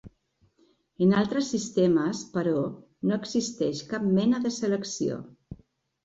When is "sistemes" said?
1.55-2.21